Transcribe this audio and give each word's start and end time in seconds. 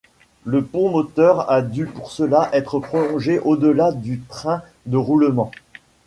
Le 0.45 0.63
pont 0.65 0.89
moteur 0.89 1.51
a 1.51 1.61
dû 1.61 1.85
pour 1.85 2.09
cela 2.09 2.49
être 2.53 2.79
prolongé 2.79 3.37
au-delà 3.39 3.91
du 3.91 4.19
train 4.19 4.63
de 4.87 4.97
roulement. 4.97 5.51